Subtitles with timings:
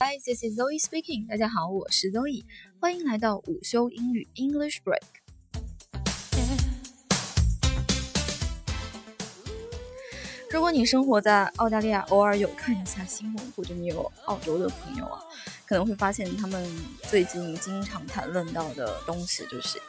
[0.00, 1.28] Hi, this is Zoe speaking.
[1.28, 2.44] 大家好，我是 Zoe，
[2.80, 5.00] 欢迎来到午休英语 English Break。
[10.50, 15.22] 如果你生活在澳大利亚，偶尔有看一下新闻，或者你有澳洲的朋友啊，
[15.64, 16.68] 可能会发现他们
[17.04, 19.80] 最近经常谈论到的东西，就是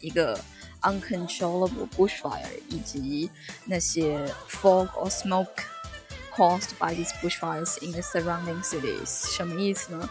[0.00, 0.40] 一个
[0.80, 3.30] uncontrollable bushfire，以及
[3.66, 5.48] 那些 fog or smoke
[6.40, 9.26] caused by these bushfires in the surrounding cities。
[9.30, 10.08] 什么意思呢？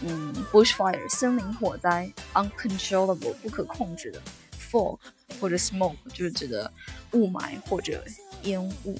[0.00, 4.18] 嗯，bushfire 森林火灾，uncontrollable 不可控制的
[4.58, 4.98] ，fog
[5.38, 6.72] 或者 smoke 就是指的
[7.12, 8.02] 雾霾或者
[8.44, 8.98] 烟雾。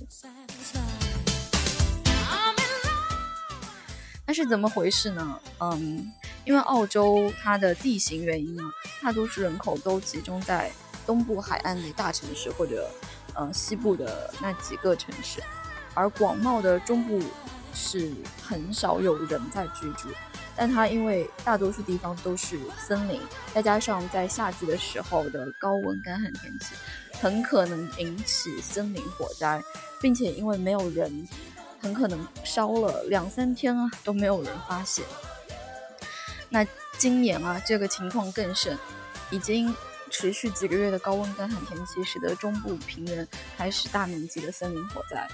[4.26, 5.40] 那是怎么回事呢？
[5.60, 6.12] 嗯，
[6.44, 10.70] 因为澳洲它的地形原因啊，大多数人口都集中在
[11.06, 12.90] 东部海岸的大城市或者
[13.34, 15.42] 呃西部的那几个城市，
[15.98, 17.20] 而广袤的中部
[17.74, 18.12] 是
[18.42, 20.08] 很少有人在居住。
[20.56, 23.20] 但它因为大多数地方都是森林，
[23.52, 26.74] 再加上在夏季的时候的高温干旱天气，
[27.20, 29.62] 很可能引起森林火灾，
[30.00, 31.28] 并且因为没有人。
[31.80, 35.04] 很可能烧了两三天啊，都没有人发现。
[36.48, 36.66] 那
[36.98, 38.76] 今年啊，这个情况更甚，
[39.30, 39.72] 已经
[40.10, 43.24] 持续几个月的高温干旱天气，使得中部平原
[43.56, 45.28] 开始大面积的森林火灾，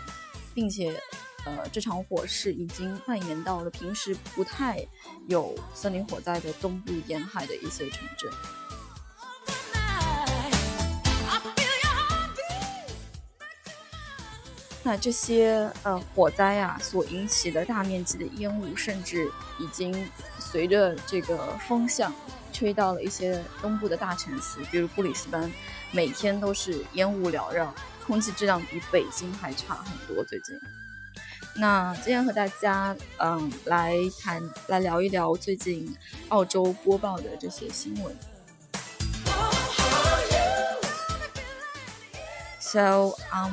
[0.55, 0.98] 并且，
[1.44, 4.86] 呃，这场火势已经蔓延到了平时不太
[5.28, 8.30] 有森林火灾的东部沿海的一些城镇。
[14.86, 22.12] 那这些呃火灾啊所引起的大面积的烟雾，甚至已经随着这个风向
[22.55, 25.52] 吹到了一些东部的大城市，比如布里斯班，
[25.91, 27.74] 每天都是烟雾缭绕，
[28.06, 30.24] 空气质量比北京还差很多。
[30.24, 30.58] 最近，
[31.56, 35.94] 那今天和大家嗯来谈来聊一聊最近
[36.28, 38.16] 澳洲播报的这些新闻。
[42.61, 43.52] So um.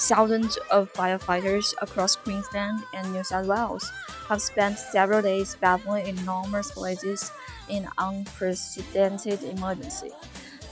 [0.00, 3.90] Thousands of firefighters across Queensland and New South Wales
[4.27, 7.31] have spent several days battling enormous blazes
[7.67, 10.11] in unprecedented emergency.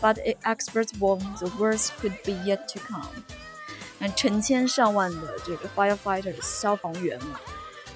[0.02, 3.24] But experts warn the worst could be yet to come.
[4.00, 7.40] 那成千上万的这个 firefighters 消防员嘛，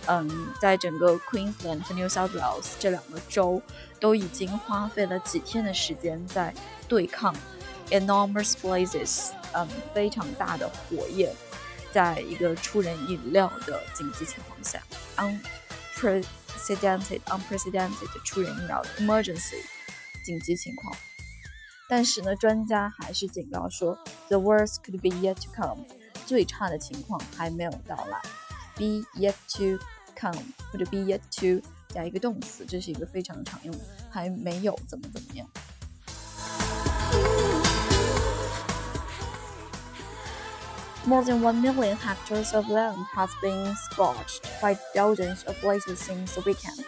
[0.05, 3.59] 嗯，在整个 Queensland 和 New South Wales 这两个州
[3.99, 6.53] 都已经花费了几天的时间在
[6.87, 7.35] 对抗
[7.89, 11.33] enormous blazes，嗯，非常大的火焰，
[11.92, 14.82] 在一个出人意料的紧急情况下
[15.16, 19.62] ，unprecedented unprecedented 出人意料的 emergency
[20.24, 20.96] 紧急情况。
[21.88, 23.98] 但是呢，专家还是警告说
[24.28, 25.84] ，the worst could be yet to come，
[26.26, 28.22] 最差的情况还没有到来
[28.76, 29.76] ，be yet to
[30.14, 30.40] come
[30.70, 35.50] 或者 be yet to 加一个动词，这是一个非常常用的，还没有怎么怎么样。
[41.09, 46.41] More than 1 million hectares of land has been scorched by dozens of blazes since the
[46.41, 46.83] weekend,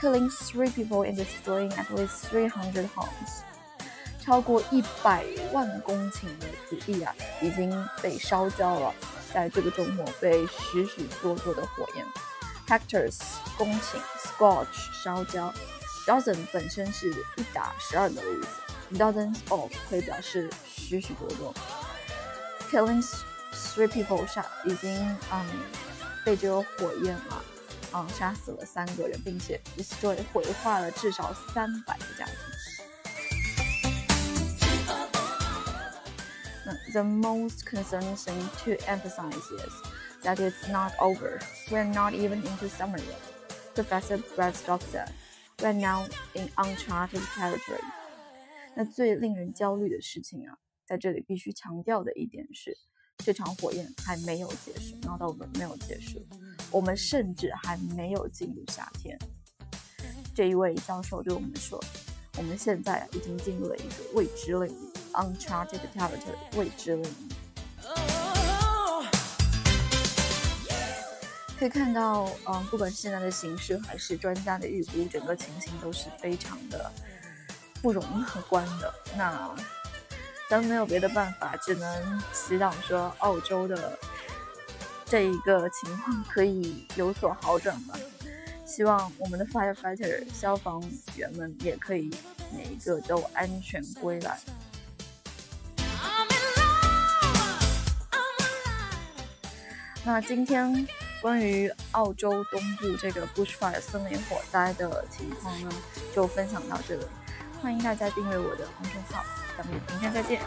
[0.00, 3.44] killing three people and destroying at least 300 homes.
[4.20, 7.70] 超过一百万公顷的土地啊，已经
[8.00, 8.94] 被烧焦了，
[9.32, 12.04] 在这个周末被许许多多的火焰。
[12.66, 13.18] Hectares
[13.56, 15.52] 公顷，scorch 烧焦，
[16.06, 21.54] dozen 本身是一打十二的意思，dozens of 可以表示许许多多。
[22.70, 23.02] Killing
[23.56, 24.90] Three people 杀已经
[25.30, 25.46] 嗯
[26.24, 27.44] 被这个火焰啊
[27.94, 32.34] 嗯杀死了三个人，并且 destroy 毁坏了至少三百个家庭。
[36.92, 39.74] The most concerning thing to emphasize is
[40.22, 41.40] that it's not over.
[41.70, 43.18] We're not even into summer yet.
[43.74, 45.08] Professor Bradstock said,
[45.58, 47.82] "We're now in uncharted territory."
[48.74, 52.76] 那最令人焦虑的事情啊，在这里必须强调的一点是。
[53.23, 56.23] 这场火焰还没有结束，not over，没有结束。
[56.71, 59.17] 我们甚至还没有进入夏天。
[60.33, 61.83] 这一位教授对我们说
[62.37, 67.33] ：“我们现在已经进入了一个未知领域，uncharted territory，未知领域。”
[71.59, 76.89] 可以看到，嗯，不管是现在的形势还是专家的预估，整个情形都是非常的
[77.81, 78.93] 不容乐观的。
[79.17, 79.53] 那。
[80.49, 83.99] 咱们没有别的办法，只能祈祷说澳洲的
[85.03, 87.99] 这一个情况可以有所好转吧。
[88.65, 90.81] 希望我们的 firefighter 消防
[91.17, 92.09] 员们也可以
[92.55, 94.39] 每一个都安全归来。
[100.05, 100.87] 那今天
[101.21, 105.69] 关于澳洲东部这个 bushfire 森林火灾的情况呢，
[106.15, 107.05] 就分享到这里。
[107.61, 109.23] 欢迎大家订阅我的公众号，
[109.57, 110.41] 咱们明天再见。